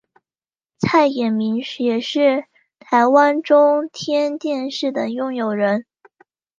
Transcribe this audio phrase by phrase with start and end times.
[0.79, 2.45] 蔡衍明也是
[2.79, 5.85] 台湾中天电视的拥有人。